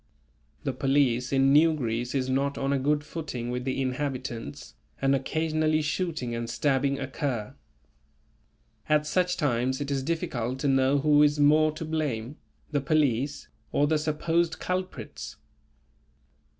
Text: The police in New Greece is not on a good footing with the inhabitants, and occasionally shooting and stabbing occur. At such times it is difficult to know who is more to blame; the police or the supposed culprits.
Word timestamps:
The 0.63 0.73
police 0.73 1.31
in 1.31 1.53
New 1.53 1.75
Greece 1.75 2.15
is 2.15 2.27
not 2.27 2.57
on 2.57 2.73
a 2.73 2.79
good 2.79 3.03
footing 3.03 3.51
with 3.51 3.65
the 3.65 3.79
inhabitants, 3.79 4.73
and 4.99 5.13
occasionally 5.13 5.83
shooting 5.83 6.33
and 6.33 6.49
stabbing 6.49 6.99
occur. 6.99 7.53
At 8.89 9.05
such 9.05 9.37
times 9.37 9.79
it 9.79 9.91
is 9.91 10.01
difficult 10.01 10.57
to 10.61 10.67
know 10.67 10.97
who 10.97 11.21
is 11.21 11.39
more 11.39 11.71
to 11.73 11.85
blame; 11.85 12.37
the 12.71 12.81
police 12.81 13.47
or 13.71 13.85
the 13.85 13.99
supposed 13.99 14.57
culprits. 14.57 15.35